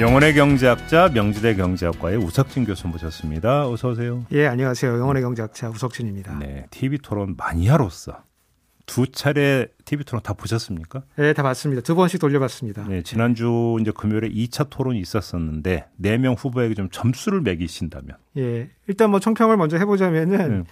[0.00, 3.66] 영혼의 경제학자 명지대 경제학과의 우석진 교수 모셨습니다.
[3.68, 4.26] 어서 오세요.
[4.32, 4.98] 예, 안녕하세요.
[4.98, 6.38] 영혼의 경제학자 우석진입니다.
[6.38, 8.22] 네, TV 토론 마니아로서
[8.84, 11.02] 두 차례 TV 토론 다 보셨습니까?
[11.16, 11.80] 네, 다 봤습니다.
[11.82, 12.86] 두 번씩 돌려봤습니다.
[12.86, 18.16] 네, 지난주 이제 금요일에 2차 토론이 있었었는데 네 명 후보에게 좀 점수를 매기신다면.
[18.36, 20.64] 예, 일단 뭐 총평을 먼저 해보자면은 네.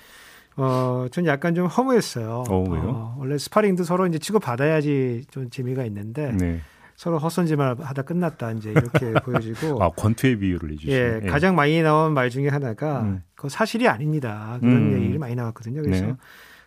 [0.57, 2.45] 어, 전 약간 좀 허무했어요.
[2.49, 2.83] 어, 왜요?
[2.91, 6.61] 어, 원래 스파링도 서로 이제 치고 받아야지 좀 재미가 있는데 네.
[6.97, 10.95] 서로 헛손질만 하다 끝났다 이제 이렇게 보여지고 아 권투의 비유를 해주시네.
[10.95, 13.23] 예, 예, 가장 많이 나온 말 중에 하나가 음.
[13.35, 14.59] 그 사실이 아닙니다.
[14.61, 14.97] 그런 음.
[15.01, 15.83] 얘기를 많이 나왔거든요.
[15.83, 16.17] 그래서 네.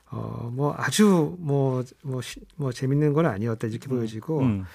[0.09, 2.21] 어, 뭐 아주 뭐, 뭐,
[2.55, 3.97] 뭐 재밌는 건 아니었다 이렇게 음.
[3.97, 4.39] 보여지고.
[4.41, 4.65] 음.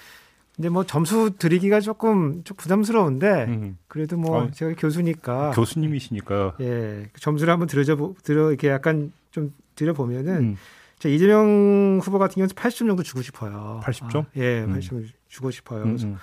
[0.55, 3.77] 근데 뭐 점수 드리기가 조금 좀 부담스러운데 음.
[3.87, 9.93] 그래도 뭐 아, 제가 교수니까 교수님이시니까 예 점수를 한번 들어줘 들어 이렇게 약간 좀 드려
[9.93, 10.57] 보면은 음.
[11.03, 13.81] 제 이재명 후보 같은 경우는 80점 정도 주고 싶어요.
[13.83, 14.23] 80점?
[14.23, 15.09] 아, 예, 80점 음.
[15.27, 15.83] 주고 싶어요.
[15.83, 16.15] 그래서 음,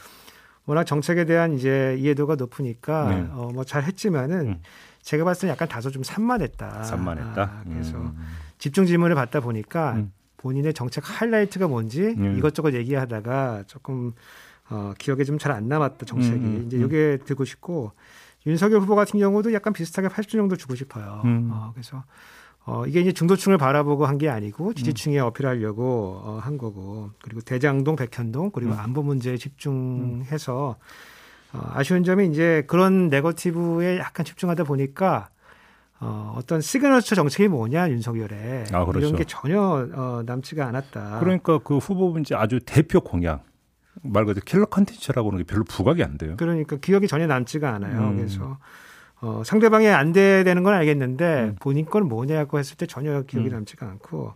[0.64, 3.28] 워낙 정책에 대한 이제 이해도가 높으니까 네.
[3.32, 4.60] 어, 뭐 잘했지만은
[5.02, 6.84] 제가 봤을 때 약간 다소 좀 산만했다.
[6.84, 7.42] 산만했다.
[7.42, 8.14] 아, 그래서
[8.56, 10.12] 집중 질문을 받다 보니까 음.
[10.38, 12.38] 본인의 정책 하이라이트가 뭔지 음.
[12.38, 14.14] 이것저것 얘기하다가 조금
[14.70, 16.62] 어, 기억에 좀 잘 안 남았다 정책이 음, 음.
[16.66, 17.92] 이제 이게 들고 싶고
[18.46, 21.20] 윤석열 후보 같은 경우도 약간 비슷하게 80점 정도 주고 싶어요.
[21.26, 21.50] 음.
[21.52, 22.02] 어, 그래서
[22.66, 25.24] 어, 이게 이제 중도층을 바라보고 한 게 아니고 지지층에 음.
[25.26, 30.76] 어필하려고 어, 한 거고 그리고 대장동, 백현동 그리고 안보 문제에 집중해서
[31.52, 35.30] 어, 아쉬운 점이 이제 그런 네거티브에 약간 집중하다 보니까
[36.00, 39.06] 어, 어떤 시그너처 정책이 뭐냐 윤석열의 아, 그렇죠.
[39.06, 41.18] 이런 게 전혀 어, 남지가 않았다.
[41.20, 43.44] 그러니까 그 후보분 이제 아주 대표 공약
[44.02, 46.34] 말 그대로 킬러 컨텐츠라고 하는 게 별로 부각이 안 돼요.
[46.38, 48.00] 그러니까 기억이 전혀 남지가 않아요.
[48.10, 48.16] 음.
[48.16, 48.58] 그래서
[49.22, 51.56] 어, 상대방이 안 되는 건 알겠는데 음.
[51.60, 53.52] 본인 건 뭐냐고 했을 때 전혀 기억이 음.
[53.52, 54.34] 남지가 않고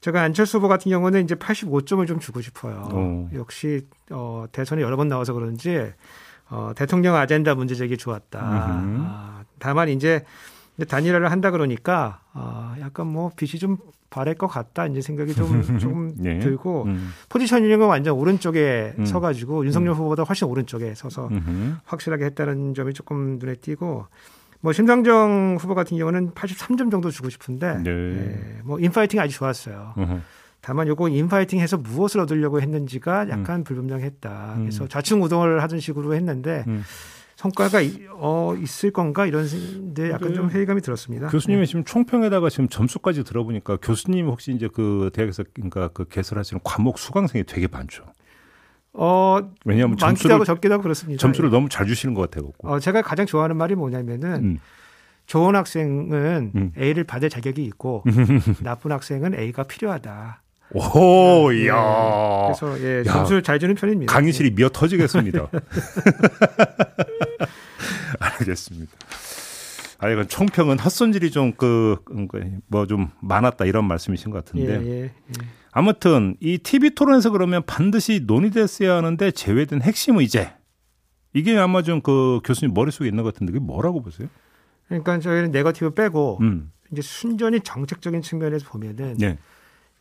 [0.00, 2.88] 제가 안철수 후보 같은 경우는 이제 85점을 좀 주고 싶어요.
[2.92, 3.28] 오.
[3.34, 5.92] 역시 어, 대선에 여러 번 나와서 그런지
[6.48, 8.38] 어, 대통령 아젠다 문제 제기 좋았다.
[8.40, 10.24] 아, 다만 이제
[10.76, 13.78] 근데 단일화를 한다 그러니까 어, 약간 뭐 빛이 좀
[14.10, 16.38] 바랄 것 같다 이제 생각이 좀 조금 네.
[16.38, 17.10] 들고 음.
[17.28, 19.06] 포지셔닝은 완전 오른쪽에 음.
[19.06, 19.94] 서가지고 윤석열 음.
[19.94, 21.76] 후보보다 훨씬 오른쪽에 서서 음흠.
[21.84, 24.06] 확실하게 했다는 점이 조금 눈에 띄고
[24.60, 27.90] 뭐 심상정 후보 같은 경우는 83점 정도 주고 싶은데 네.
[27.90, 29.94] 예, 뭐 인파이팅 아주 좋았어요.
[29.98, 30.20] 음흠.
[30.60, 33.64] 다만 요거 인파이팅해서 무엇을 얻으려고 했는지가 약간 음.
[33.64, 34.54] 불분명했다.
[34.58, 34.88] 그래서 음.
[34.88, 36.64] 좌충우동을 하던 식으로 했는데.
[37.46, 37.50] 음.
[37.50, 37.78] 성과가
[38.14, 39.46] 어, 있을 건가 이런
[39.94, 41.28] 데 약간 좀 회의감이 들었습니다.
[41.28, 41.66] 교수님이 네.
[41.66, 47.44] 지금 총평에다가 지금 점수까지 들어보니까 교수님 혹시 이제 그 대학에서 그러니까 그 개설하시는 과목 수강생이
[47.44, 48.04] 되게 많죠.
[48.92, 51.20] 어, 왜냐하면 점수를 하고 적기도 하고 그렇습니다.
[51.20, 51.52] 점수를 예.
[51.52, 52.52] 너무 잘 주시는 것 같아요.
[52.62, 54.58] 어, 제가 가장 좋아하는 말이 뭐냐면은 음.
[55.26, 56.72] 좋은 학생은 음.
[56.78, 58.04] A를 받을 자격이 있고
[58.62, 60.42] 나쁜 학생은 A가 필요하다.
[60.74, 61.64] 오, 네.
[61.64, 61.74] 이야.
[62.46, 64.12] 그래서 예, 점수를 잘 주는 편입니다.
[64.12, 65.48] 강의실이 미어 터지겠습니다.
[68.38, 68.92] 알겠습니다.
[69.98, 71.96] 아, 이건 총평은 헛손질이 좀 그,
[72.66, 74.80] 뭐 좀 많았다 이런 말씀이신 것 같은데.
[74.82, 75.12] 예, 예, 예.
[75.72, 80.52] 아무튼 이 TV 토론에서 그러면 반드시 논의됐어야 하는데 제외된 핵심 의제.
[81.34, 84.28] 이게 아마 좀 그 교수님 머릿속에 있는 것 같은데 그게 뭐라고 보세요?
[84.88, 86.70] 그러니까 저희는 네거티브 빼고 음.
[86.92, 89.38] 이제 순전히 정책적인 측면에서 보면은 네.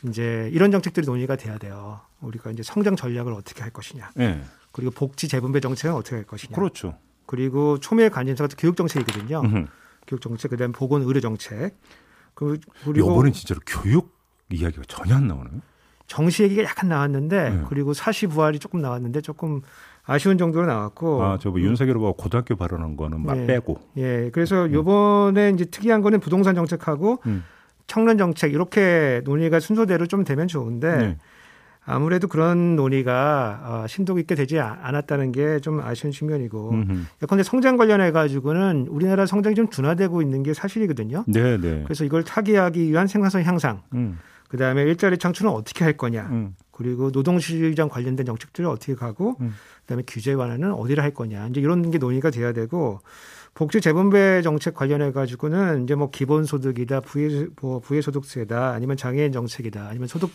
[0.08, 2.00] 이제 이런 정책들이 논의가 돼야 돼요.
[2.22, 4.12] 우리가 이제 성장 전략을 어떻게 할 것이냐.
[4.16, 4.42] 네.
[4.72, 6.56] 그리고 복지 재분배 정책은 어떻게 할 것이냐.
[6.56, 6.98] 그렇죠.
[7.26, 9.42] 그리고 초미의 관심사가 교육 정책이거든요.
[10.08, 11.76] 교육 정책, 그다음 보건 의료 정책.
[12.34, 14.14] 그, 그리고 이번엔 진짜로 교육
[14.50, 15.62] 이야기가 전혀 안 나오나요?
[16.08, 17.64] 정시 얘기가 약간 나왔는데 네.
[17.68, 19.62] 그리고 사시 부활이 조금 나왔는데 조금
[20.04, 21.24] 아쉬운 정도로 나왔고.
[21.24, 23.48] 아, 저뭐 윤석열 후보가 고등학교 발언한 거는 막 예.
[23.48, 23.80] 빼고.
[23.98, 24.30] 예.
[24.32, 24.74] 그래서 음.
[24.74, 27.44] 요번에 이제 특이한 거는 부동산 정책하고 음.
[27.88, 31.18] 청년 정책 이렇게 논의가 순서대로 좀 되면 좋은데 네.
[31.86, 36.74] 아무래도 그런 논의가 어, 심도 있게 되지 않았다는 게 좀 아쉬운 측면이고
[37.24, 41.24] 예컨대 성장 관련해 가지고는 우리나라 성장이 좀 둔화되고 있는 게 사실이거든요.
[41.28, 41.82] 네, 네.
[41.84, 44.20] 그래서 이걸 타개하기 위한 생산성 향상, 음.
[44.48, 46.56] 그 다음에 일자리 창출은 어떻게 할 거냐, 음.
[46.72, 49.54] 그리고 노동시장 관련된 정책들을 어떻게 가고, 음.
[49.82, 53.00] 그 다음에 규제 완화는 어디를 할 거냐, 이제 이런 게 논의가 돼야 되고
[53.54, 60.08] 복지 재분배 정책 관련해 가지고는 이제 뭐 기본소득이다, 부의 뭐 부의소득세다, 아니면 장애인 정책이다, 아니면
[60.08, 60.30] 소득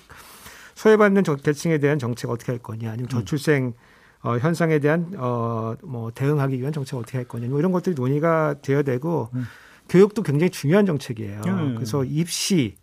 [0.81, 3.09] 소외받는 계층에 대한 정책 어떻게 할 거냐, 아니면 음.
[3.11, 3.75] 저출생
[4.23, 8.57] 어, 현상에 대한 어, 뭐 대응하기 위한 정책 어떻게 할 거냐, 뭐 이런 것들이 논의가
[8.63, 9.45] 되어야 되고 음.
[9.91, 11.43] 교육도 굉장히 중요한 정책이에요.
[11.47, 11.75] 음.
[11.75, 12.80] 그래서 입시 음.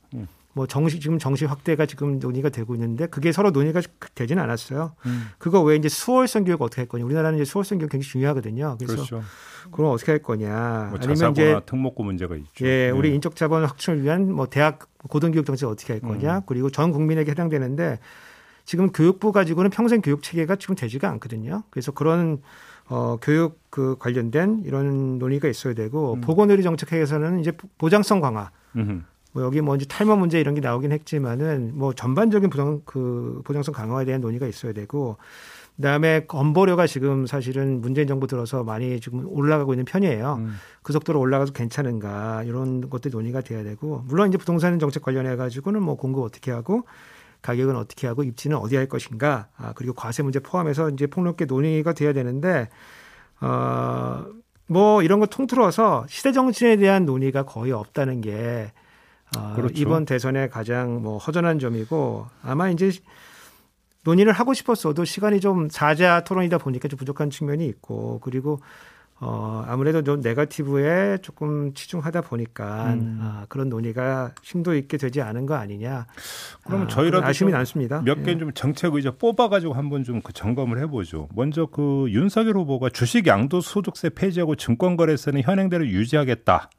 [0.57, 3.80] 뭐 정시 지금 정시 확대가 지금 논의가 되고 있는데 그게 서로 논의가
[4.15, 4.95] 되지는 않았어요.
[5.06, 5.27] 음.
[5.38, 7.06] 그거 외에 이제 수월성 교육 어떻게 할 거냐.
[7.06, 8.75] 우리나라는 이제 수월성 교육 굉장히 중요하거든요.
[8.80, 9.21] 그래서 그렇죠.
[9.71, 10.88] 그럼 어떻게 할 거냐.
[10.89, 12.65] 뭐 아니면 이제 특목고 문제가 있죠.
[12.65, 13.15] 예, 우리 네.
[13.15, 16.38] 인적 자본 확충을 위한 뭐 대학 고등교육 정책 어떻게 할 거냐.
[16.38, 16.42] 음.
[16.48, 18.00] 그리고 전 국민에게 해당되는데
[18.65, 21.62] 지금 교육부 가지고는 평생 교육 체계가 지금 되지가 않거든요.
[21.69, 22.42] 그래서 그런
[22.89, 26.21] 어, 교육 그 관련된 이런 논의가 있어야 되고 음.
[26.21, 28.50] 보건의료 정책에서는 이제 보장성 강화.
[28.75, 29.01] 음흠.
[29.38, 33.72] 뭐 여기 뭐 이제 탈모 문제 이런 게 나오긴 했지만은 뭐 전반적인 보장 그 보장성
[33.72, 35.18] 강화에 대한 논의가 있어야 되고
[35.75, 40.38] 그다음에 건보료가 지금 사실은 문재인 정부 들어서 많이 지금 올라가고 있는 편이에요.
[40.39, 40.56] 음.
[40.81, 45.84] 그 속도로 올라가서 괜찮은가 이런 것들이 논의가 돼야 되고 물론 이제 부동산 정책 관련해 가지고는
[45.84, 46.86] 뭐 공급 어떻게 하고
[47.44, 51.94] 가격은 어떻게 하고 입지는 어디 할 것인가 아 그리고 과세 문제 포함해서 이제 폭넓게 논의가
[51.94, 52.69] 돼야 되는데
[53.39, 58.72] 어뭐 이런 거 통틀어서 시대 정신에 대한 논의가 거의 없다는 게
[59.35, 59.74] 어, 그렇죠.
[59.75, 62.91] 이번 대선의 가장 뭐 허전한 점이고 아마 이제
[64.03, 68.62] 논의를 하고 싶었어도 시간이 좀 사자 토론이다 보니까 좀 부족한 측면이 있고 그리고
[69.19, 73.18] 어, 아무래도 좀 네거티브에 조금 치중하다 보니까 음.
[73.19, 76.06] 아, 그런 논의가 심도 있게 되지 않은 거 아니냐.
[76.63, 78.01] 그러면 아, 저희라도 아쉬움이 많습니다.
[78.03, 78.53] 몇 개좀 예.
[78.53, 81.29] 정책 의자 뽑아가지고 한번 좀 그 점검을 해보죠.
[81.33, 86.69] 먼저 그 윤석열 후보가 주식 양도 소득세 폐지하고 증권거래세는 현행대로 유지하겠다.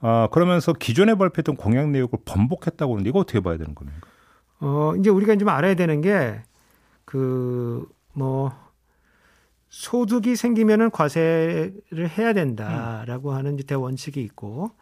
[0.00, 4.06] 아, 그러면서 기존에 발표했던 공약 내용을 번복했다고 하는데 이거 어떻게 봐야 되는 겁니까?
[4.60, 6.42] 어, 이제 우리가 좀 알아야 되는 게
[7.04, 8.52] 그 뭐
[9.68, 13.34] 소득이 생기면은 과세를 해야 된다라고 음.
[13.36, 14.72] 하는 대원칙이 있고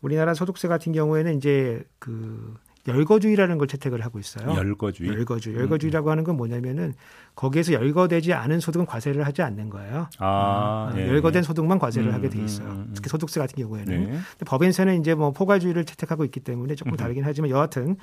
[0.00, 2.54] 우리나라 소득세 같은 경우에는 이제 그
[2.88, 4.54] 열거주의라는 걸 채택을 하고 있어요.
[4.54, 5.10] 열거주의.
[5.10, 5.56] 열거주의.
[5.56, 6.10] 음, 열거주의라고 음.
[6.10, 6.94] 하는 건 뭐냐면은
[7.34, 10.08] 거기에서 열거되지 않은 소득은 과세를 하지 않는 거예요.
[10.18, 11.08] 아, 음, 예.
[11.08, 12.68] 열거된 소득만 과세를 음, 하게 돼 있어요.
[12.68, 13.86] 음, 음, 특히 소득세 같은 경우에는.
[13.86, 14.06] 네.
[14.06, 17.96] 근데 법인세는 이제 뭐 포괄주의를 채택하고 있기 때문에 조금 다르긴 하지만 여하튼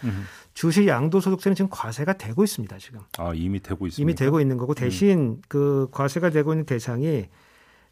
[0.53, 2.77] 주식 양도 소득세는 지금 과세가 되고 있습니다.
[2.77, 3.00] 지금.
[3.18, 4.01] 아 이미 되고 있습니다.
[4.01, 7.27] 이미 되고 있는 거고 대신 그 과세가 되고 있는 대상이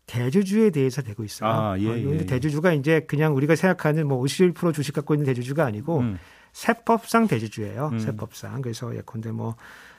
[0.08, 1.50] 대주주에 대해서 되고 있어요.
[1.50, 2.26] 아, 예, 어, 예, 예.
[2.26, 6.20] 대주주가 이제 그냥 우리가 생각하는 뭐 51% 주식 갖고 있는 대주주가 아니고 음.
[6.54, 7.90] 세법상 대주주예요.
[7.94, 8.00] 음.
[8.00, 8.62] 세법상.
[8.62, 9.56] 그래서 예컨대 뭐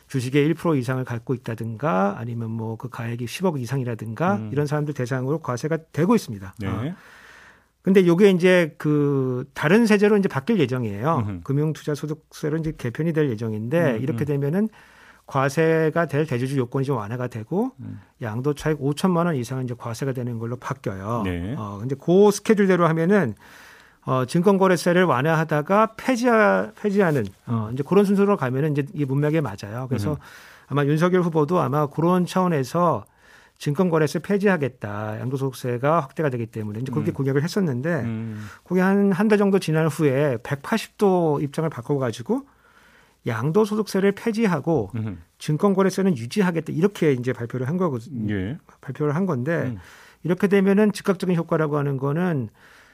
[0.08, 4.50] 주식의 1% 이상을 갖고 있다든가 아니면 뭐 그 가액이 10억 이상이라든가 음.
[4.52, 6.54] 이런 사람들 대상으로 과세가 되고 있습니다.
[6.58, 6.66] 네.
[6.68, 6.94] 어.
[7.82, 11.40] 근데 요게 이제 그 다른 세제로 이제 바뀔 예정이에요.
[11.42, 14.26] 금융투자소득세로 이제 개편이 될 예정인데 음, 이렇게 음.
[14.26, 14.68] 되면은
[15.26, 18.00] 과세가 될 대주주 요건이 좀 완화가 되고 음.
[18.20, 21.22] 양도 차익 5천만 원 이상은 이제 과세가 되는 걸로 바뀌어요.
[21.24, 21.54] 네.
[21.56, 23.34] 어 근데 그 스케줄대로 하면은
[24.04, 27.74] 어, 증권거래세를 완화하다가 폐지하, 폐지하는 어, 음.
[27.74, 29.86] 이제 그런 순서로 가면은 이제 이 문맥에 맞아요.
[29.88, 30.16] 그래서 음.
[30.68, 33.04] 아마 윤석열 후보도 아마 그런 차원에서
[33.58, 35.20] 증권거래세 폐지하겠다.
[35.20, 37.14] 양도소득세가 확대가 되기 때문에 이제 그렇게 음.
[37.14, 38.44] 공약을 했었는데 음.
[38.64, 42.44] 그게 한 한 달 정도 지난 후에 180도 입장을 바꿔가지고
[43.26, 45.22] 양도소득세를 폐지하고 음.
[45.38, 48.34] 증권거래세는 유지하겠다 이렇게 이제 발표를 한 거거든요.
[48.34, 48.58] 예.
[48.80, 49.78] 발표를 한 건데 음.
[50.24, 52.48] 이렇게 되면은 즉각적인 효과라고 하는 거는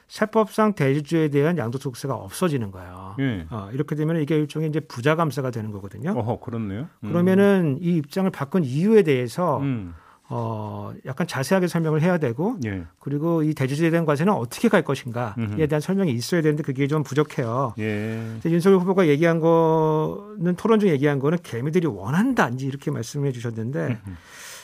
[0.09, 3.15] 세법상 대주주에 대한 양도소득세가 없어지는 거예요.
[3.21, 3.47] 예.
[3.51, 6.13] 어, 이렇게 되면 이게 일종의 이제 부자 감세가 되는 거거든요.
[6.13, 6.89] 어허, 그렇네요.
[7.05, 7.09] 음.
[7.09, 9.95] 그러면은 이 입장을 바꾼 이유에 대해서 음.
[10.31, 12.85] 어, 약간 자세하게 설명을 해야 되고 예.
[12.99, 15.67] 그리고 이 대주주에 대한 과세는 어떻게 갈 것인가에 음흠.
[15.69, 17.75] 대한 설명이 있어야 되는데 그게 좀 부족해요.
[17.79, 18.39] 예.
[18.45, 24.17] 윤석열 후보가 얘기한 거는 토론 중 얘기한 거는 개미들이 원한다 이제 이렇게 말씀해 주셨는데 음흠.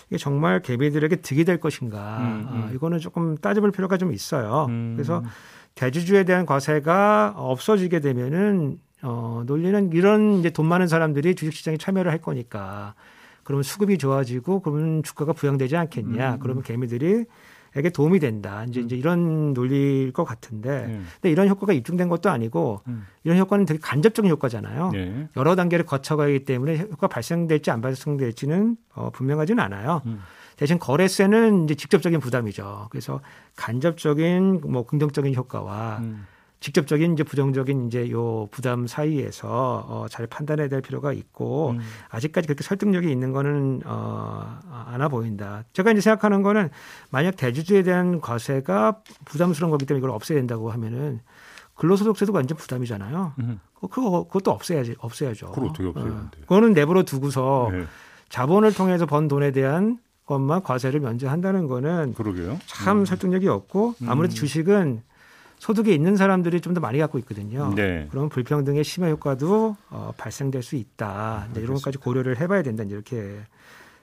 [0.08, 2.18] 이게 정말 개미들에게 득이 될 것인가.
[2.18, 2.64] 음, 음.
[2.68, 4.66] 아, 이거는 조금 따져볼 필요가 좀 있어요.
[4.68, 4.94] 음.
[4.96, 5.22] 그래서
[5.74, 12.20] 대주주에 대한 과세가 없어지게 되면은 어, 논리는 이런 이제 돈 많은 사람들이 주식시장에 참여를 할
[12.20, 12.94] 거니까
[13.42, 16.34] 그러면 수급이 좋아지고 그러면 주가가 부양되지 않겠냐.
[16.34, 16.38] 음.
[16.40, 17.26] 그러면 개미들이
[17.76, 18.64] 에게 도움이 된다.
[18.68, 18.84] 이제 음.
[18.86, 21.06] 이제 이런 논리일 것 같은데, 음.
[21.20, 23.04] 근데 이런 효과가 입증된 것도 아니고 음.
[23.24, 24.90] 이런 효과는 되게 간접적인 효과잖아요.
[24.92, 25.28] 네.
[25.36, 30.02] 여러 단계를 거쳐가기 때문에 효과 발생될지 안 발생될지는 어, 분명하지는 않아요.
[30.06, 30.20] 음.
[30.56, 32.86] 대신 거래세는 이제 직접적인 부담이죠.
[32.90, 33.20] 그래서
[33.56, 36.26] 간접적인 뭐 긍정적인 효과와 음.
[36.64, 41.80] 직접적인 이제 부정적인 이제 요 부담 사이에서 어, 잘 판단해야 될 필요가 있고 음.
[42.08, 45.64] 아직까지 그렇게 설득력이 있는 거는 어, 안아 보인다.
[45.74, 46.70] 제가 이제 생각하는 거는
[47.10, 51.20] 만약 대주주에 대한 과세가 부담스러운 거기 때문에 이걸 없애야 된다고 하면은
[51.74, 53.34] 근로소득세도 완전 부담이잖아요.
[53.40, 53.60] 음.
[53.90, 55.50] 그거 그것도 없애야지 없애야죠.
[55.50, 56.30] 그걸 어떻게 없애야 어.
[56.40, 57.84] 그거는 내버려 두고서 네.
[58.30, 62.58] 자본을 통해서 번 돈에 대한 것만 과세를 면제한다는 거는 그러게요.
[62.64, 63.04] 참 음.
[63.04, 64.34] 설득력이 없고 아무래도 음.
[64.34, 65.02] 주식은
[65.64, 67.72] 소득이 있는 사람들이 좀 더 많이 갖고 있거든요.
[67.76, 68.08] 네.
[68.10, 71.46] 그럼 불평등의 심화 효과도 어, 발생될 수 있다.
[71.52, 72.82] 이제 이런 것까지 고려를 해봐야 된다.
[72.82, 73.38] 이렇게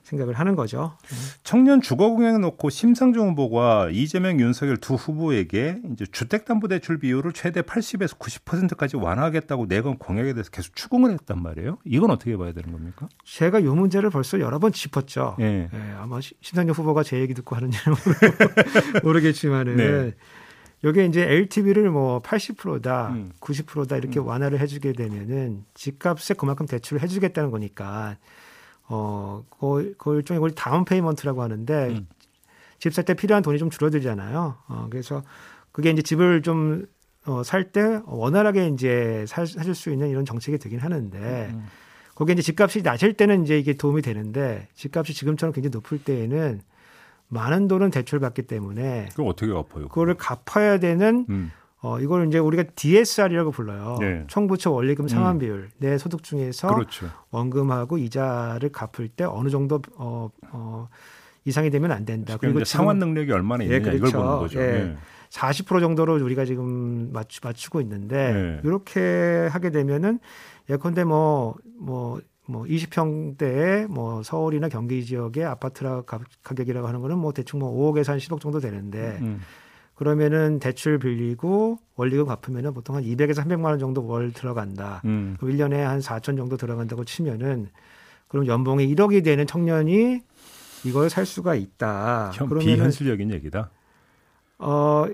[0.04, 0.98] 생각을 하는 거죠.
[1.44, 8.18] 청년 주거 공약 놓고 심상정 후보가 이재명 윤석열 두 후보에게 이제 주택담보대출 비율을 최대 80에서
[8.18, 11.78] 90%까지 완화하겠다고 내건 공약에 대해서 계속 추궁을 했단 말이에요.
[11.86, 13.10] 이건 어떻게 봐야 되는 겁니까?
[13.26, 15.36] 제가 이 문제를 벌써 여러 번 짚었죠.
[15.38, 15.68] 네.
[15.72, 17.98] 네, 아마 심상정 후보가 제 얘기 듣고 하는지는
[19.04, 20.14] 모르겠지만은 네.
[20.84, 23.32] 여기에 이제 LTV를 뭐 80%다, 음.
[23.40, 24.28] 90%다 이렇게 음.
[24.28, 28.18] 완화를 해주게 되면은 집값에 그만큼 대출을 해주겠다는 거니까
[28.88, 32.08] 어, 그, 그 일종의 우리 down payment라고 하는데 음.
[32.80, 34.58] 집살 때 필요한 돈이 좀 줄어들잖아요.
[34.68, 35.22] 어, 그래서
[35.72, 36.86] 그게 이제 집을 좀
[37.26, 41.18] 어, 살 때 원활하게 이제 살, 사실 수 있는 이런 정책이 되긴 하는데
[41.52, 41.56] 음.
[41.56, 41.66] 음.
[42.16, 46.62] 거기에 이제 집값이 낮을 때는 이제 이게 도움이 되는데 집값이 지금처럼 굉장히 높을 때에는
[47.32, 49.88] 많은 돈은 대출받기 때문에 그럼 어떻게 갚아요?
[49.88, 51.52] 그거를 갚아야 되는 음.
[51.82, 53.98] 어, 이걸 이제 우리가 DSR이라고 불러요.
[54.00, 54.24] 네.
[54.28, 55.40] 총부채 원리금 상환 음.
[55.40, 55.70] 비율.
[55.78, 57.08] 내 소득 중에서 그렇죠.
[57.32, 60.90] 원금하고 이자를 갚을 때 어느 정도 어, 어,
[61.46, 62.38] 이상이 되면 안 된다.
[62.40, 63.98] 그리고 상환 능력이 얼마나 있느냐 예, 그렇죠.
[63.98, 64.60] 이걸 보는 거죠.
[64.60, 64.64] 예.
[64.64, 64.98] 예.
[65.30, 68.68] 40% 정도로 우리가 지금 맞추, 맞추고 있는데 예.
[68.68, 70.20] 이렇게 하게 되면은
[70.70, 76.04] 예컨대 뭐뭐 뭐, 뭐 20평대의 뭐 서울이나 경기 지역의 아파트라
[76.44, 79.42] 가격이라고 하는 거는 뭐 대충 뭐 5억에서 한 10억 정도 되는데 음.
[79.96, 85.02] 그러면은 대출 빌리고 원리금 갚으면은 보통 한 200에서 300만 원 정도 월 들어간다.
[85.06, 85.36] 음.
[85.40, 87.70] 그럼 1년에 한 4천 정도 들어간다고 치면은
[88.28, 90.22] 그럼 연봉이 1억이 되는 청년이
[90.86, 92.32] 이걸 살 수가 있다.
[92.34, 93.70] 현, 비현실적인 얘기다.
[94.58, 95.06] 어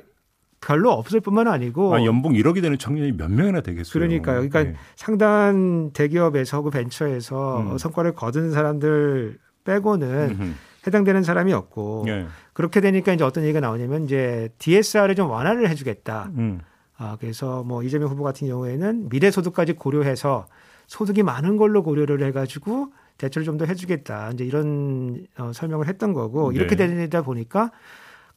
[0.61, 3.91] 별로 없을 뿐만 아니고 아, 연봉 1억이 되는 청년이 몇 명이나 되겠어요.
[3.93, 4.35] 그러니까요.
[4.35, 4.75] 그러니까 네.
[4.95, 7.77] 상당 대기업에서 그 벤처에서 음.
[7.77, 10.53] 성과를 거둔 사람들 빼고는 음흠.
[10.87, 12.25] 해당되는 사람이 없고 네.
[12.53, 16.31] 그렇게 되니까 이제 어떤 얘기가 나오냐면 이제 DSR을 좀 완화를 해주겠다.
[16.37, 16.61] 음.
[16.97, 20.47] 아 그래서 뭐 이재명 후보 같은 경우에는 미래 소득까지 고려해서
[20.87, 24.31] 소득이 많은 걸로 고려를 해가지고 대출을 좀 더 해주겠다.
[24.33, 26.57] 이제 이런 어, 설명을 했던 거고 네.
[26.57, 27.71] 이렇게 되다 보니까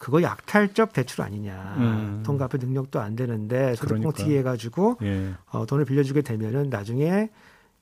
[0.01, 1.75] 그거 약탈적 대출 아니냐.
[1.77, 2.23] 음.
[2.25, 4.25] 돈 갚을 능력도 안 되는데 소득봉 그러니까.
[4.25, 5.35] 해가지고 예.
[5.51, 7.29] 어, 돈을 빌려주게 되면은 나중에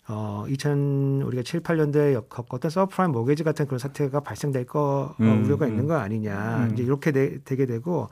[0.08, 5.44] 어, 2000 우리가 7, 8년도에 겪었던 subprime mortgage 같은 그런 사태가 발생될 거 어, 음,
[5.44, 5.70] 우려가 음.
[5.70, 6.66] 있는 거 아니냐.
[6.66, 6.70] 음.
[6.72, 8.08] 이제 이렇게 되, 게 되고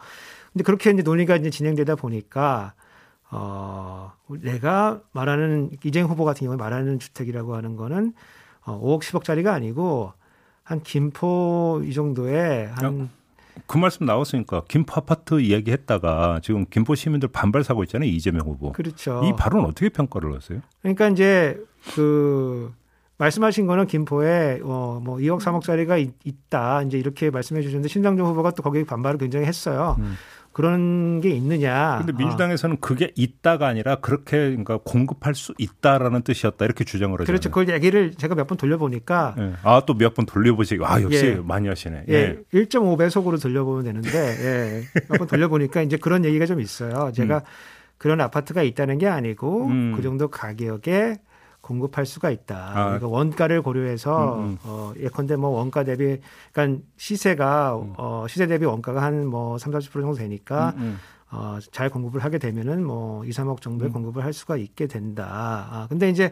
[0.52, 2.74] 근데 그렇게 이제 논의가 이제 진행되다 보니까
[3.32, 8.12] 어, 내가 말하는 이재용 후보 같은 경우에 말하는 주택이라고 하는 거는
[8.66, 10.12] 어, 5억 10억짜리가 아니고
[10.62, 13.10] 한 김포 이 정도의 한
[13.66, 18.72] 그 말씀 나왔으니까 김포 아파트 이야기했다가 지금 김포 시민들 반발 사고 있잖아요 이재명 후보.
[18.72, 19.22] 그렇죠.
[19.24, 20.60] 이 발언 어떻게 평가를 하세요?
[20.82, 21.58] 그러니까 이제
[21.94, 22.72] 그
[23.18, 28.62] 말씀하신 거는 김포에 어뭐 2억 3억짜리가 있, 다 이제 이렇게 말씀해 주셨는데 신장정 후보가 또
[28.62, 29.96] 거기에 반발을 굉장히 했어요.
[29.98, 30.14] 음.
[30.56, 31.98] 그런 게 있느냐.
[31.98, 32.78] 근데 민주당에서는 어.
[32.80, 37.26] 그게 있다가 아니라 그렇게 그러니까 공급할 수 있다라는 뜻이었다 이렇게 주장을 하죠.
[37.26, 37.50] 그렇죠.
[37.50, 39.52] 그 얘기를 제가 몇 번 돌려보니까 네.
[39.62, 41.34] 아또 몇 번 돌려보시고 아 역시 예.
[41.34, 42.04] 많이 하시네.
[42.08, 42.14] 예.
[42.14, 42.38] 예.
[42.54, 44.82] 1.5배속으로 돌려보면 되는데 예.
[45.10, 47.12] 몇 번 돌려보니까 이제 그런 얘기가 좀 있어요.
[47.12, 47.40] 제가 음.
[47.98, 49.92] 그런 아파트가 있다는 게 아니고 음.
[49.94, 51.16] 그 정도 가격에
[51.66, 52.56] 공급할 수가 있다.
[52.70, 52.84] 아.
[52.84, 54.58] 그러니까 원가를 고려해서 음, 음.
[54.62, 56.20] 어 예컨대 뭐 원가 대비
[56.52, 57.94] 그러니까 시세가 음.
[57.98, 60.96] 어 시세 대비 원가가 한 뭐 3, 40% 정도 되니까 음,
[61.32, 61.36] 음.
[61.36, 63.92] 어잘 공급을 하게 되면은 뭐 2, 3억 정도의 음.
[63.94, 65.26] 공급을 할 수가 있게 된다.
[65.70, 66.30] 아 근데 이제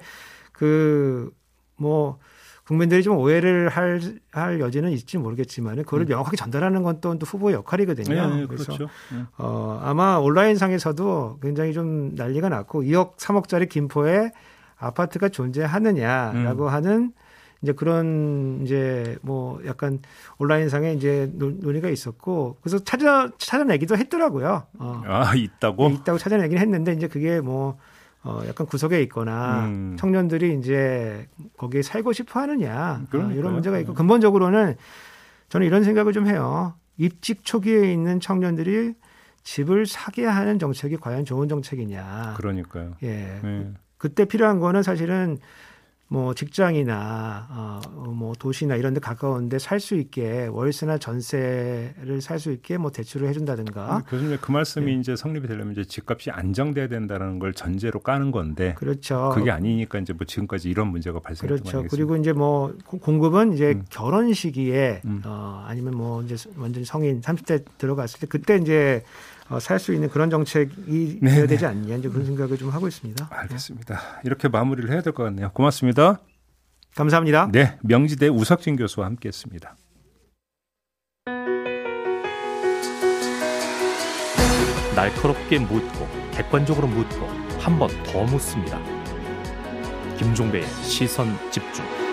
[0.53, 2.19] 그뭐
[2.67, 4.01] 국민들이 좀 오해를 할,
[4.31, 8.15] 할 여지는 있지 모르겠지만 그거를 명확하게 전달하는 건 또 후보의 역할이거든요.
[8.15, 8.85] 네, 네, 그래서 그렇죠.
[9.13, 9.25] 네.
[9.37, 14.31] 어, 아마 온라인 상에서도 굉장히 좀 난리가 났고 2억 3억짜리 김포에
[14.77, 16.69] 아파트가 존재하느냐라고 음.
[16.69, 17.13] 하는
[17.63, 20.01] 이제 그런 이제 뭐 약간
[20.39, 24.67] 온라인상에 이제 논의가 있었고 그래서 찾아 찾아내기도 했더라고요.
[24.79, 25.03] 어.
[25.07, 25.89] 아 있다고?
[25.89, 27.79] 네, 있다고 찾아내긴 했는데 이제 그게 뭐
[28.23, 29.97] 어, 약간 구석에 있거나 음.
[29.99, 31.27] 청년들이 이제
[31.57, 34.77] 거기에 살고 싶어 하느냐 어, 이런 문제가 있고 근본적으로는
[35.49, 36.75] 저는 이런 생각을 좀 해요.
[36.97, 38.95] 입직 초기에 있는 청년들이
[39.43, 42.35] 집을 사게 하는 정책이 과연 좋은 정책이냐.
[42.37, 42.95] 그러니까요.
[43.03, 43.41] 예.
[43.43, 43.73] 네.
[44.05, 45.39] 그때 필요한 거는 사실은
[46.09, 52.77] 뭐 직장이나 어뭐 도시나 이런 데 가까운데 살 수 있게 월세나 전세를 살 수 있게
[52.77, 54.05] 뭐 대출을 해 준다든가.
[54.07, 55.01] 교수님 그 말씀이 네.
[55.01, 58.75] 이제 성립이 되려면 이제 집값이 안정돼야 된다는 걸 전제로 까는 건데.
[58.77, 59.33] 그렇죠.
[59.35, 61.89] 그게 아니니까 이제 뭐 지금까지 이런 문제가 발생했던 그렇죠.
[61.91, 63.87] 그리고 이제 뭐 공급은 이제 음.
[63.89, 65.23] 결혼 시기에 음.
[65.25, 69.03] 어 아니면 뭐 이제 완전 성인 30대 들어갔을 때 그때 이제
[69.51, 71.35] 어, 살수 있는 그런 정책이 네네.
[71.35, 73.29] 되어야 되지 않냐 이제 그런 생각을 좀 하고 있습니다.
[73.31, 74.01] 알겠습니다.
[74.25, 75.51] 이렇게 마무리를 해야 될 것 같네요.
[75.53, 76.21] 고맙습니다.
[76.97, 77.49] 감사합니다.
[77.53, 79.77] 네, 명지대 우석진 교수와 함께했습니다.
[84.97, 87.27] 날카롭게 묻고 객관적으로 묻고
[87.59, 88.79] 한 번 더 묻습니다.
[90.19, 92.04] 김종배의 시선 집중.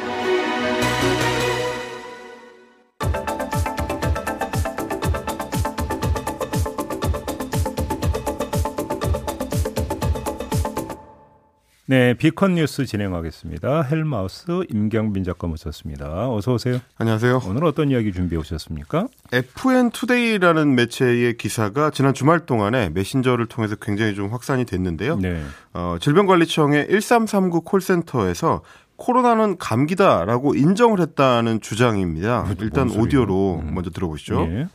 [11.91, 13.81] 네, B컷 뉴스 진행하겠습니다.
[13.81, 16.31] 헬마우스 임경빈 작가 모셨습니다.
[16.31, 16.79] 어서 오세요.
[16.95, 17.41] 안녕하세요.
[17.49, 19.07] 오늘 어떤 이야기 준비해 오셨습니까?
[19.33, 25.17] FN 투데이라는 매체의 기사가 지난 주말 동안에 메신저를 통해서 굉장히 좀 확산이 됐는데요.
[25.17, 25.43] 네.
[25.73, 28.61] 어, 질병관리청의 1339 콜센터에서
[28.95, 32.53] 코로나는 감기다라고 인정을 했다는 주장입니다.
[32.61, 33.73] 일단 오디오로 음.
[33.73, 34.47] 먼저 들어보시죠.
[34.47, 34.67] 네.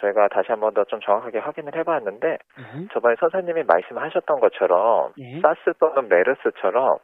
[0.00, 2.88] 저희가 다시 한 번 더 좀 정확하게 확인을 해봤는데 음.
[2.92, 5.40] 저번에 선생님이 말씀하셨던 것처럼 예.
[5.40, 6.98] 사스 또는 메르스처럼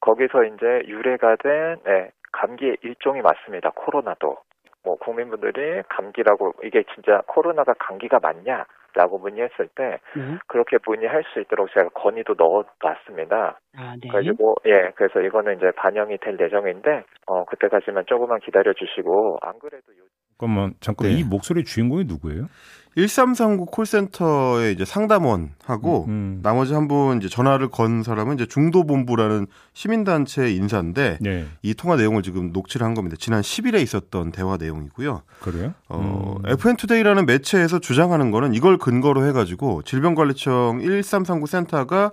[0.00, 3.70] 거기서 이제 유래가 된 네, 감기의 일종이 맞습니다.
[3.74, 4.36] 코로나도
[4.84, 8.64] 뭐 국민분들이 감기라고 이게 진짜 코로나가 감기가 맞냐?
[8.94, 10.36] 라고 문의했을 때 네.
[10.48, 13.58] 그렇게 문의할 수 있도록 제가 건의도 넣어놨습니다.
[13.78, 14.08] 아, 네.
[14.12, 19.92] 그리고 예 그래서 이거는 이제 반영이 될 예정인데 어 그때까지만 조금만 기다려 주시고 안 그래도
[19.92, 20.02] 요...
[20.42, 21.20] 잠깐만 잠깐 네.
[21.20, 22.48] 이 목소리 주인공이 누구예요?
[22.94, 26.40] 1339 콜센터의 이제 상담원하고 음, 음.
[26.42, 31.46] 나머지 한 분 이제 전화를 건 사람은 이제 중도본부라는 시민단체 인사인데 네.
[31.62, 33.16] 이 통화 내용을 지금 녹취를 한 겁니다.
[33.18, 35.22] 지난 10일에 있었던 대화 내용이고요.
[35.40, 35.72] 그래요?
[35.88, 36.50] 어, 음.
[36.50, 42.10] FN투데이라는 매체에서 주장하는 거는 이걸 근거로 해가지고 질병관리청 1339 센터가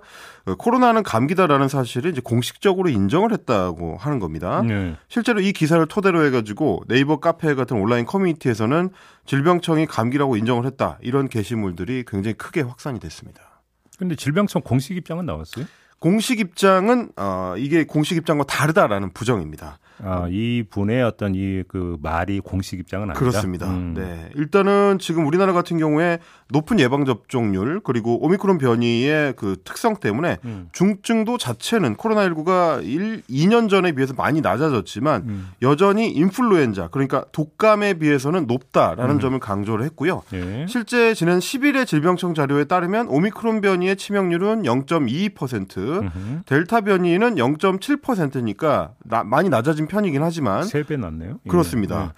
[0.58, 4.62] 코로나는 감기다라는 사실을 이제 공식적으로 인정을 했다고 하는 겁니다.
[4.62, 4.96] 네.
[5.08, 8.90] 실제로 이 기사를 토대로 해가지고 네이버 카페 같은 온라인 커뮤니티에서는
[9.26, 13.62] 질병청이 감기라고 인정을 했다 이런 게시물들이 굉장히 크게 확산이 됐습니다.
[13.98, 15.66] 근데 질병청 공식 입장은 나왔어요?
[15.98, 19.78] 공식 입장은 어 이게 공식 입장과 다르다라는 부정입니다.
[20.02, 23.18] 아, 이 분의 어떤 이 그 말이 공식 입장은 아니다.
[23.18, 23.66] 그렇습니다.
[23.68, 23.94] 음.
[23.94, 24.28] 네.
[24.34, 30.68] 일단은 지금 우리나라 같은 경우에 높은 예방 접종률 그리고 오미크론 변이의 그 특성 때문에 음.
[30.72, 35.48] 중증도 자체는 코로나19가 1, 2년 전에 비해서 많이 낮아졌지만 음.
[35.62, 39.20] 여전히 인플루엔자 그러니까 독감에 비해서는 높다라는 음.
[39.20, 40.22] 점을 강조를 했고요.
[40.32, 40.66] 예.
[40.68, 49.48] 실제 지난 10일의 질병청 자료에 따르면 오미크론 변이의 치명률은 0.22%, 델타 변이는 0.7%니까 나, 많이
[49.48, 51.40] 낮아진 편이긴 하지만 3배 낮네요.
[51.44, 51.50] 예.
[51.50, 51.98] 그렇습니다.
[51.98, 52.12] 네.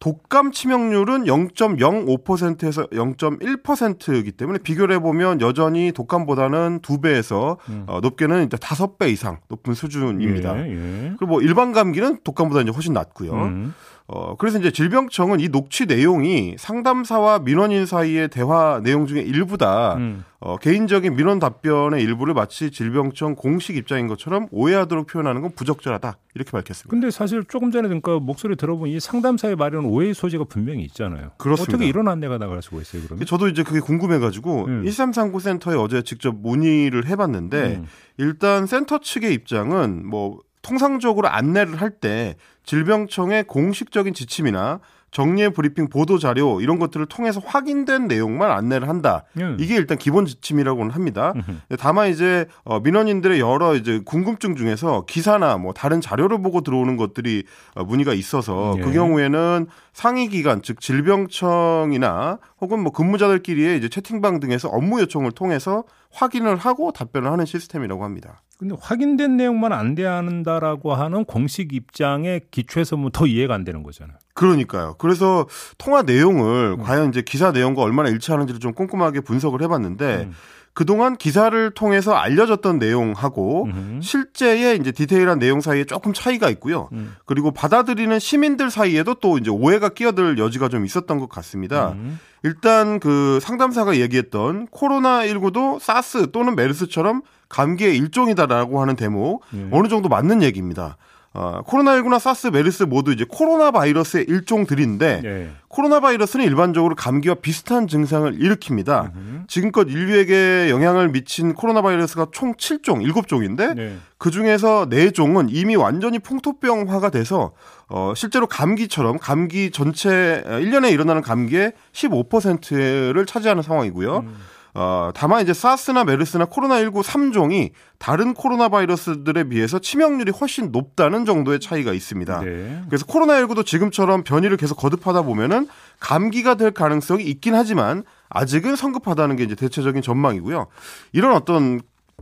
[0.00, 7.84] 독감 치명률은 0.05%에서 0.1%이기 때문에 비교를 해보면 여전히 독감보다는 2배에서 음.
[7.86, 10.66] 어, 높게는 이제 5배 이상 높은 수준입니다.
[10.66, 11.14] 예, 예.
[11.18, 13.32] 그리고 뭐 일반 감기는 독감보다 이제 훨씬 낮고요.
[13.32, 13.74] 음.
[14.08, 19.94] 어, 그래서 이제 질병청은 이 녹취 내용이 상담사와 민원인 사이의 대화 내용 중에 일부다.
[19.96, 20.24] 음.
[20.40, 26.18] 어, 개인적인 민원 답변의 일부를 마치 질병청 공식 입장인 것처럼 오해하도록 표현하는 건 부적절하다.
[26.34, 26.90] 이렇게 밝혔습니다.
[26.90, 31.30] 근데 사실 조금 전에 그러니까 목소리 들어보면 이 상담사의 말에는 오해 소지가 분명히 있잖아요.
[31.38, 31.74] 그렇습니다.
[31.74, 33.24] 어떻게 이런 안내가 나갈 수가 있어요, 그러면?
[33.24, 34.82] 저도 이제 그게 궁금해가지고 음.
[34.84, 37.86] 1339 센터에 어제 직접 문의를 해봤는데 음.
[38.18, 44.80] 일단 센터 측의 입장은 뭐 통상적으로 안내를 할 때 질병청의 공식적인 지침이나
[45.12, 49.24] 정례 브리핑 보도 자료 이런 것들을 통해서 확인된 내용만 안내를 한다.
[49.38, 49.56] 음.
[49.60, 51.34] 이게 일단 기본 지침이라고는 합니다.
[51.78, 57.44] 다만 이제 어, 민원인들의 여러 이제 궁금증 중에서 기사나 뭐 다른 자료를 보고 들어오는 것들이
[57.74, 58.82] 어, 문의가 있어서 예.
[58.82, 65.84] 그 경우에는 상위 기관 즉 질병청이나 혹은 뭐 근무자들끼리의 이제 채팅방 등에서 업무 요청을 통해서
[66.10, 68.42] 확인을 하고 답변을 하는 시스템이라고 합니다.
[68.58, 74.16] 근데 확인된 내용만 안돼한다라고 하는 공식 입장에 기초해서 뭐 더 이해가 안 되는 거잖아요.
[74.34, 74.94] 그러니까요.
[74.98, 75.46] 그래서
[75.78, 76.82] 통화 내용을 음.
[76.82, 80.34] 과연 이제 기사 내용과 얼마나 일치하는지를 좀 꼼꼼하게 분석을 해봤는데 음.
[80.74, 84.00] 그동안 기사를 통해서 알려졌던 내용하고 음.
[84.02, 86.88] 실제의 이제 디테일한 내용 사이에 조금 차이가 있고요.
[86.92, 87.14] 음.
[87.26, 91.92] 그리고 받아들이는 시민들 사이에도 또 이제 오해가 끼어들 여지가 좀 있었던 것 같습니다.
[91.92, 92.18] 음.
[92.42, 99.68] 일단 그 상담사가 얘기했던 코로나19도 사스 또는 메르스처럼 감기의 일종이다라고 하는 대목 네.
[99.72, 100.96] 어느 정도 맞는 얘기입니다.
[101.34, 105.50] 어, 코로나19나 사스, 메르스 모두 이제 코로나 바이러스의 일종들인데 네.
[105.68, 109.04] 코로나 바이러스는 일반적으로 감기와 비슷한 증상을 일으킵니다.
[109.04, 109.44] 으흠.
[109.48, 113.96] 지금껏 인류에게 영향을 미친 코로나 바이러스가 총 7종, 7종인데 네.
[114.18, 117.52] 그 중에서 4종은 이미 완전히 풍토병화가 돼서
[117.88, 124.18] 어, 실제로 감기처럼 감기 전체 1년에 일어나는 감기의 15%를 차지하는 상황이고요.
[124.18, 124.34] 음.
[124.74, 131.60] 어, 다만 이제 사스나 메르스나 코로나19 3종이 다른 코로나 바이러스들에 비해서 치명률이 훨씬 높다는 정도의
[131.60, 132.40] 차이가 있습니다.
[132.40, 132.82] 네.
[132.88, 135.68] 그래서 코로나19도 지금처럼 변이를 계속 거듭하다 보면은
[136.00, 140.66] 감기가 될 가능성이 있긴 하지만 아직은 성급하다는 게 이제 대체적인 전망이고요.
[141.12, 141.80] 이런 어떤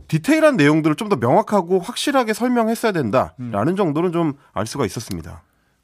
[0.09, 3.75] 디테일한 내용들을 좀 더 명확하고 확실하게 설명했어야 된다라는 음.
[3.77, 5.41] 정도는 좀 알 수가 있었습니다.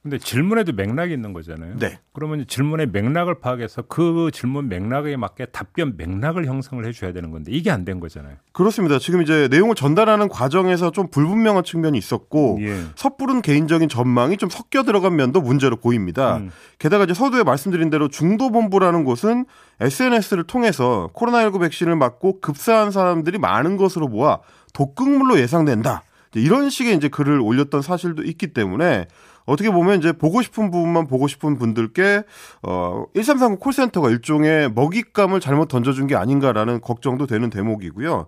[0.09, 1.75] 근데 질문에도 맥락이 있는 거잖아요.
[1.79, 1.99] 네.
[2.13, 7.69] 그러면 질문의 맥락을 파악해서 그 질문 맥락에 맞게 답변 맥락을 형성을 해줘야 되는 건데 이게
[7.71, 8.35] 안 된 거잖아요.
[8.53, 8.99] 그렇습니다.
[8.99, 12.83] 지금 이제 내용을 전달하는 과정에서 좀 불분명한 측면이 있었고 예.
[12.95, 16.37] 섣부른 개인적인 전망이 좀 섞여 들어간 면도 문제로 보입니다.
[16.37, 16.51] 음.
[16.79, 19.45] 게다가 이제 서두에 말씀드린 대로 중도본부라는 곳은
[19.79, 24.39] SNS를 통해서 코로나19 백신을 맞고 급사한 사람들이 많은 것으로 모아
[24.73, 26.03] 독극물로 예상된다.
[26.35, 29.07] 이런 식의 이제 글을 올렸던 사실도 있기 때문에
[29.47, 32.23] 어떻게 보면 이제 보고 싶은 부분만 보고 싶은 분들께
[32.61, 38.27] 어 1339 콜센터가 일종의 먹잇감을 잘못 던져준 게 아닌가라는 걱정도 되는 대목이고요.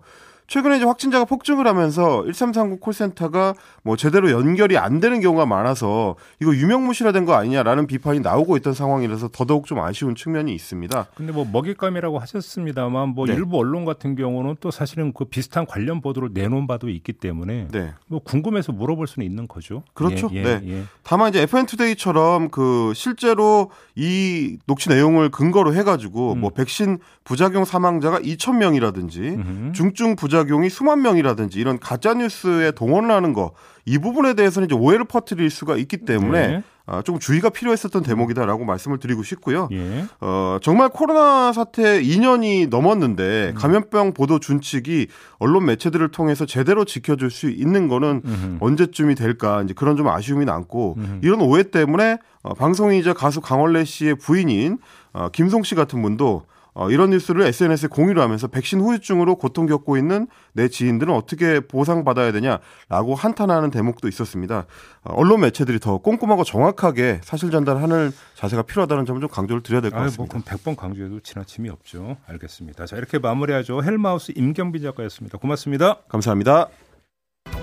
[0.50, 6.52] 최근에 이제 확진자가 폭증을 하면서 1339 콜센터가 뭐 제대로 연결이 안 되는 경우가 많아서 이거
[6.52, 11.06] 유명무실화된 거 아니냐라는 비판이 나오고 있던 상황이라서 더더욱 좀 아쉬운 측면이 있습니다.
[11.14, 13.34] 근데 뭐 먹잇감이라고 하셨습니다만 뭐 네.
[13.34, 17.92] 일부 언론 같은 경우는 또 사실은 그 비슷한 관련 보도를 내놓은 바도 있기 때문에 네.
[18.08, 19.84] 뭐 궁금해서 물어볼 수는 있는 거죠.
[19.94, 20.30] 그렇죠.
[20.32, 20.60] 예, 예, 네.
[20.64, 20.82] 예.
[21.04, 26.40] 다만 이제 FN투데이처럼 그 실제로 이 녹취 내용을 근거로 해가지고 음.
[26.40, 29.38] 뭐 백신 부작용 사망자가 2천 명이라든지
[29.74, 33.52] 중증 부작 부작용이 수만 명이라든지 이런 가짜 뉴스에 동원을 하는 거
[33.86, 36.62] 이 부분에 대해서는 이제 오해를 퍼뜨릴 수가 있기 때문에 네.
[36.86, 39.68] 아, 조금 주의가 필요했었던 대목이다라고 말씀을 드리고 싶고요.
[39.72, 40.04] 예.
[40.20, 43.54] 어, 정말 코로나 사태 2년이 넘었는데 음.
[43.54, 45.06] 감염병 보도 준칙이
[45.38, 48.56] 언론 매체들을 통해서 제대로 지켜줄 수 있는 거는 음흠.
[48.60, 51.18] 언제쯤이 될까 이제 그런 좀 아쉬움이 남고 음흠.
[51.22, 54.78] 이런 오해 때문에 어, 방송이자 가수 강원래 씨의 부인인
[55.12, 56.42] 어, 김송 씨 같은 분도
[56.74, 62.32] 어, 이런 뉴스를 SNS에 공유를 하면서 백신 후유증으로 고통 겪고 있는 내 지인들은 어떻게 보상받아야
[62.32, 64.66] 되냐라고 한탄하는 대목도 있었습니다.
[65.04, 69.90] 어, 언론 매체들이 더 꼼꼼하고 정확하게 사실 전달하는 자세가 필요하다는 점을 좀 강조를 드려야 될
[69.90, 70.18] 것 같습니다.
[70.22, 72.16] 뭐 그럼 100번 강조해도 지나침이 없죠.
[72.28, 72.86] 알겠습니다.
[72.86, 73.82] 자, 이렇게 마무리하죠.
[73.82, 75.38] 헬마우스 임경빈 작가였습니다.
[75.38, 75.98] 고맙습니다.
[76.08, 76.68] 감사합니다.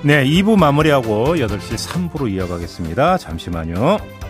[0.03, 3.17] 네, 2부 마무리하고 8시 3부로 이어가겠습니다.
[3.17, 4.26] 잠시만요.